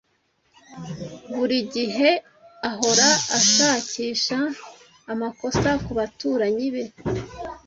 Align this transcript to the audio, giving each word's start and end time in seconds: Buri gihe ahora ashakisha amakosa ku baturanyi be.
Buri 1.35 1.57
gihe 1.75 2.09
ahora 2.71 3.09
ashakisha 3.39 4.39
amakosa 5.11 5.69
ku 5.83 5.91
baturanyi 5.97 6.67
be. 6.75 6.83